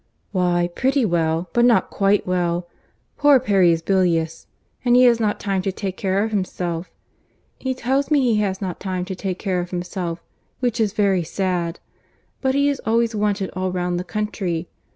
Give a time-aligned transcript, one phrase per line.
[0.31, 2.67] "Why, pretty well; but not quite well.
[3.19, 4.47] Poor Perry is bilious,
[4.83, 8.79] and he has not time to take care of himself—he tells me he has not
[8.79, 13.99] time to take care of himself—which is very sad—but he is always wanted all round
[13.99, 14.67] the country.